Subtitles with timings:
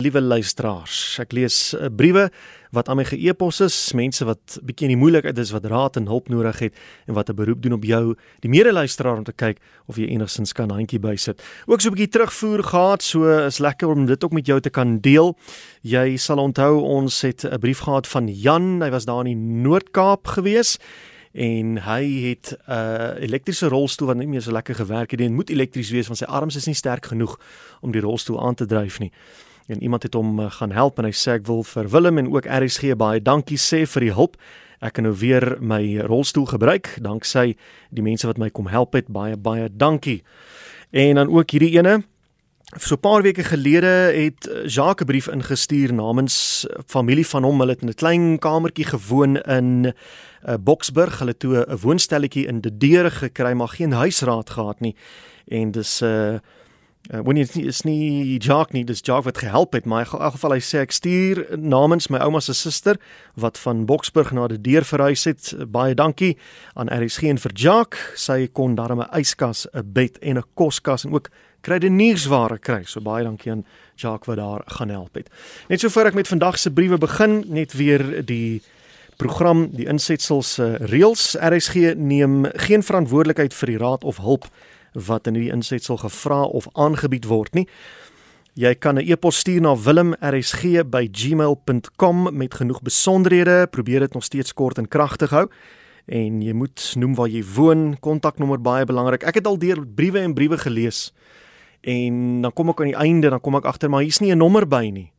[0.00, 2.30] Liewe luisteraars, ek lees uh, briewe
[2.72, 6.06] wat aan my ge-e-pos is, mense wat bietjie in die moeilikheid is, wat raad en
[6.08, 9.58] hulp nodig het en wat 'n beroep doen op jou, die mede-luisteraar om te kyk
[9.88, 11.42] of jy enigstens kan handjie bysit.
[11.66, 14.70] Ook so 'n bietjie terugvoer gehad, so is lekker om dit ook met jou te
[14.70, 15.36] kan deel.
[15.82, 19.62] Jy sal onthou ons het 'n brief gehad van Jan, hy was daar in die
[19.68, 20.78] Noord-Kaap gewees
[21.32, 25.28] en hy het 'n uh, elektriese rolstoel wat nie meer so lekker gewerk het nie.
[25.28, 27.38] Dit moet elektries wees want sy arms is nie sterk genoeg
[27.82, 29.12] om die rolstoel aan te dryf nie
[29.70, 32.30] en iemand het hom uh, gaan help en hy sê ek wil vir Willem en
[32.32, 34.36] ook RSG baie dankie sê vir die hulp.
[34.80, 37.54] Ek kan nou weer my rolstoel gebruik danksy
[37.90, 39.08] die mense wat my kom help het.
[39.12, 40.22] Baie baie dankie.
[40.90, 42.02] En dan ook hierdie ene
[42.78, 47.58] So 'n paar weke gelede het eh, Jacques 'n brief ingestuur namens familie van hom.
[47.58, 49.92] Hulle het in 'n klein kamertjie gewoon in
[50.48, 51.18] uh, Boksburg.
[51.18, 54.94] Hulle toe 'n woonstelletjie in De Deure gekry, maar geen huisraad gehad nie.
[55.48, 56.38] En dis 'n uh,
[57.10, 60.36] Uh, wanneer dit is nie Jacques nie, dis Jacques wat gehelp het, maar in elk
[60.36, 63.00] geval hy sê ek stuur namens my ouma se suster
[63.34, 65.50] wat van Boksburg na die deur verhuis het.
[65.74, 66.36] Baie dankie
[66.78, 68.04] aan RSG en vir Jacques.
[68.14, 71.30] Sy kon daarmee 'n yskas, 'n bed en 'n koskas en ook
[71.62, 72.84] krydeniersware kry.
[72.84, 73.64] So baie dankie aan
[73.96, 75.28] Jacques wat daar gaan help het.
[75.68, 78.62] Net sover ek met vandag se briewe begin, net weer die
[79.16, 81.36] program, die insetsels se uh, reëls.
[81.36, 84.46] RSG neem geen verantwoordelikheid vir die raad of hulp
[84.92, 87.68] wat in hierdie insetsel gevra of aangebied word nie.
[88.54, 93.66] Jy kan 'n e-pos stuur na wilmrsg@gmail.com met genoeg besonderhede.
[93.70, 95.48] Probeer dit nog steeds kort en kragtig hou.
[96.06, 99.22] En jy moet noem waar jy woon, kontaknommer baie belangrik.
[99.22, 101.12] Ek het al deur briewe en briewe gelees.
[101.80, 104.38] En dan kom ek aan die einde, dan kom ek agter maar hier's nie 'n
[104.38, 105.12] nommer by nie.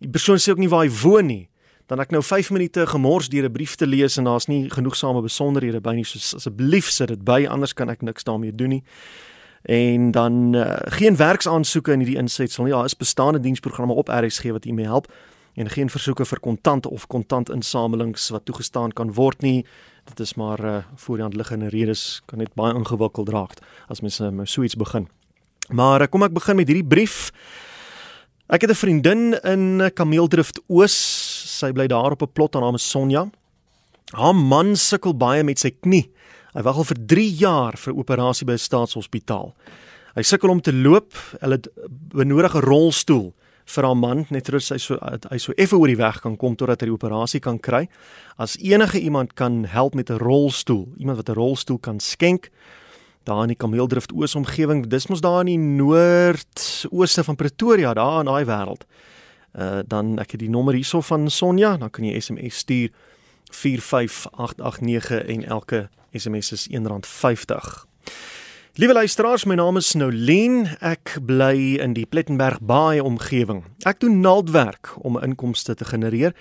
[0.00, 1.48] Die persoon sê ook nie waar hy woon nie
[1.92, 5.20] dan ek nou 5 minute gemors deur 'n brief te lees en daar's nie genoegsame
[5.20, 6.04] besonderhede by nie.
[6.04, 8.82] So asseblief sit dit by, anders kan ek niks daarmee doen nie.
[9.62, 12.72] En dan uh, geen werksaansoeke in hierdie insetsel nie.
[12.72, 15.12] Ja, is bestaande diensprogramme op RSG wat u mee help
[15.54, 19.66] en geen versoeke vir kontant of kontantinsamelings wat toegestaan kan word nie.
[20.04, 23.52] Dit is maar uh, voor die hand liggende redes kan net baie ingewikkeld raak
[23.88, 25.08] as mens uh, so iets begin.
[25.68, 27.30] Maar uh, kom ek begin met hierdie brief.
[28.48, 32.78] Ek het 'n vriendin in Kameeldrift Oos sy bly daar op 'n plot aan naam
[32.78, 33.30] Sonja.
[34.12, 36.10] Haar man sukkel baie met sy knie.
[36.54, 39.54] Hy wag al vir 3 jaar vir 'n operasie by 'n staatshospitaal.
[40.14, 41.12] Hy sukkel om te loop.
[41.40, 41.68] Hulle het
[42.12, 43.32] benodig 'n rolstoel
[43.64, 44.98] vir haar man net terwyl hy so
[45.30, 47.88] hy so effe oor die weg kan kom totdat hy die operasie kan kry.
[48.36, 52.50] As enige iemand kan help met 'n rolstoel, iemand wat 'n rolstoel kan skenk
[53.24, 58.20] daar in die Kameeldrift Oos omgewing, dis mos daar in die noord-ooste van Pretoria, daar
[58.20, 58.84] in daai wêreld
[59.58, 62.90] uh, dan ek het die nommer hierso van Sonja, dan kan jy SMS stuur
[63.50, 67.86] 45889 en elke SMS is R1.50.
[68.74, 70.62] Liewe luisteraars, my naam is Nolien.
[70.80, 73.66] Ek bly in die Plettenberg Baai omgewing.
[73.84, 76.32] Ek doen naaldwerk om inkomste te genereer,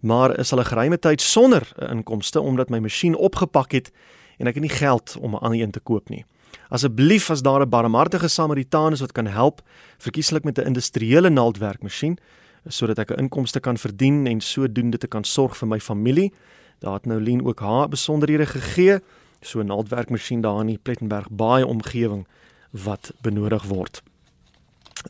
[0.00, 3.90] maar is al 'n geruime tyd sonder 'n inkomste omdat my masjien opgepak het
[4.38, 6.24] en ek het nie geld om 'n ander een te koop nie.
[6.68, 9.62] Asseblief as daar 'n barmhartige Samaritaan is wat kan help,
[9.98, 12.18] verkieslik met 'n industriële naaldwerkmasjien,
[12.66, 16.32] sodat ek 'n inkomste kan verdien en sodoende te kan sorg vir my familie.
[16.80, 19.00] Daar het nou Lien ook haar besonderhede gegee,
[19.40, 22.26] so 'n naaldwerkmasjien daar in die Plettenberg baie omgewing
[22.70, 24.02] wat benodig word.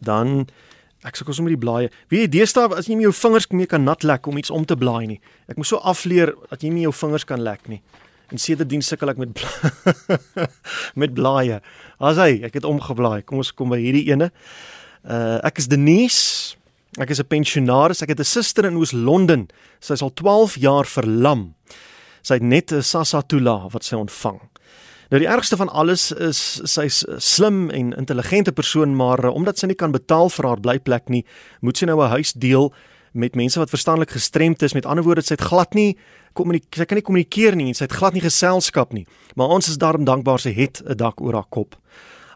[0.00, 0.46] Dan
[1.04, 1.90] ek sê kos om die blaaie.
[2.08, 4.64] Wie jy deesdae as jy met jou vingers mee kan nat lek om iets om
[4.64, 5.20] te blaai nie.
[5.48, 7.80] Ek moet so afleer dat jy nie jou vingers kan lek nie.
[8.30, 10.46] En sedertdien sukkel ek met bla
[11.00, 11.60] met blaaie.
[11.98, 13.22] As hy, ek het omgeblaai.
[13.26, 14.30] Kom ons kom by hierdie ene.
[15.02, 16.59] Uh ek is Denise.
[16.98, 18.02] Ek is 'n pensionaris.
[18.02, 19.48] Ek het 'n suster in Oos-London.
[19.80, 21.54] Sy is al 12 jaar verlam.
[22.22, 24.40] Sy het net 'n SASSA toelaag wat sy ontvang.
[25.10, 29.66] Nou die ergste van alles is sy's slim en intelligente persoon, maar uh, omdat sy
[29.66, 31.24] nie kan betaal vir haar blyplek nie,
[31.60, 32.72] moet sy nou 'n huis deel
[33.12, 34.72] met mense wat verstandelik gestremd is.
[34.72, 35.96] Met ander woorde, sy het glad nie
[36.70, 39.06] sy kan nie kommunikeer nie en sy het glad nie geselskap nie.
[39.34, 41.76] Maar ons is daarom dankbaar sy het 'n dak oor haar kop.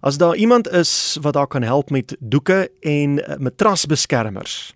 [0.04, 4.74] As daar iemand is wat daar kan help met doeke en eh, matrasbeskermers.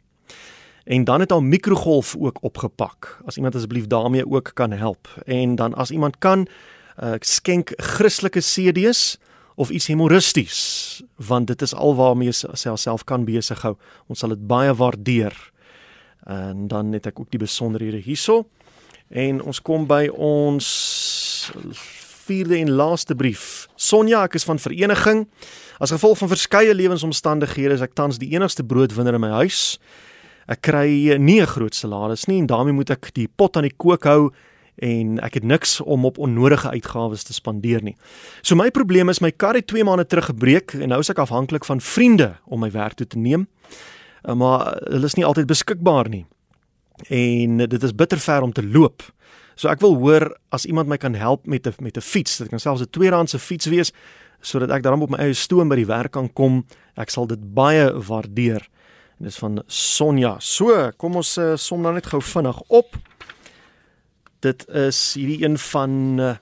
[0.85, 3.21] En dan het al mikrogolf ook opgepak.
[3.25, 5.23] As iemand asseblief daarmee ook kan help.
[5.25, 6.47] En dan as iemand kan
[7.03, 9.19] uh, skenk Christelike CD's
[9.55, 13.77] of iets humoristies want dit is alwaarmee sy self kan besig hou.
[14.07, 15.51] Ons sal dit baie waardeer.
[16.25, 18.49] En dan het ek ook die besonderhede hierso.
[19.09, 20.67] En ons kom by ons
[22.29, 23.69] vierde en laaste brief.
[23.77, 25.25] Sonja, ek is van vereniging.
[25.81, 29.79] As gevolg van verskeie lewensomstandighede is ek tans die enigste broodwinner in my huis.
[30.49, 33.77] Ek kry nie 'n groot salaris nie en daarmee moet ek die pot aan die
[33.77, 34.33] kook hou
[34.79, 37.97] en ek het niks om op onnodige uitgawes te spandeer nie.
[38.43, 41.19] So my probleem is my kar het 2 maande terug gebreek en nou is ek
[41.19, 43.49] afhanklik van vriende om my werk toe te neem.
[44.25, 46.27] uh, maar hulle is nie altyd beskikbaar nie.
[47.09, 49.03] En dit is bitter ver om te loop.
[49.59, 52.49] So ek wil hoor as iemand my kan help met 'n met 'n fiets, dit
[52.49, 53.93] kan selfs 'n tweedehandse fiets wees
[54.41, 56.65] sodat ek dan op my eie stoom by die werk kan kom.
[56.97, 58.63] Ek sal dit baie waardeer.
[59.19, 60.37] En dis van Sonja.
[60.39, 62.97] So, kom ons uh, som dan net gou vinnig op.
[64.41, 66.37] Dit is hierdie een van uh,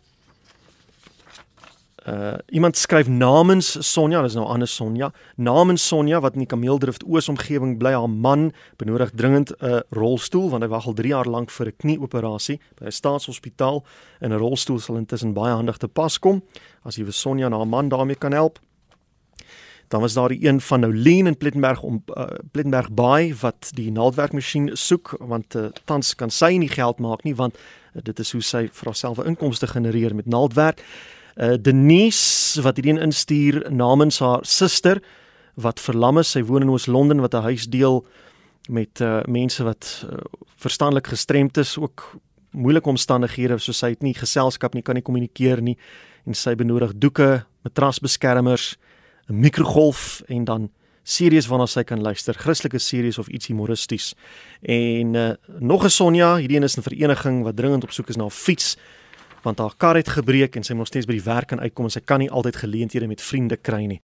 [2.07, 5.09] Uh iemand skryf namens Sonja, dis nou anders Sonja.
[5.35, 10.51] Namens Sonja wat in die Kameeldrift Oos omgewing bly, haar man benodig dringend 'n rolstoel
[10.51, 13.83] want hy wag al 3 jaar lank vir 'n knieoperasie by 'n staatshospitaal
[14.21, 16.43] en 'n rolstoel sal intussen baie handig te pas kom
[16.85, 18.61] as jy vir Sonja en haar man daarmee kan help.
[19.89, 23.91] Dan was daar die een van Nouleen in Plettenberg om uh, Plettenberg Bay wat die
[23.91, 28.33] naaldwerkmasjien soek want uh, tans kan sy nie geld maak nie want uh, dit is
[28.33, 30.83] hoe sy vir haarself 'n inkomste genereer met naaldwerk
[31.37, 35.03] uh, Denise wat hierdie instuur namens haar suster
[35.55, 36.33] wat verlam is.
[36.35, 38.05] Sy woon in Oos-London wat 'n huis deel
[38.69, 40.19] met uh, mense wat uh,
[40.57, 42.17] verstandelik gestremd is, ook
[42.51, 45.77] moeilike omstandighede soos sy het nie geselskap nie, kan nie kommunikeer nie
[46.27, 48.77] en sy benodig doeke, matrasbeskermers,
[49.29, 50.71] 'n mikrogolf en dan
[51.03, 54.15] series waarna sy kan luister, Christelike series of iets humoristies.
[54.63, 58.17] En uh, nog 'n Sonja, hierdie een is 'n vereniging wat dringend op soek is
[58.17, 58.77] na 'n fiets
[59.47, 61.87] want haar kar het gebreek en sy moet nog steeds by die werk kan uitkom
[61.87, 64.01] en sy kan nie altyd geleenthede met vriende kry nie.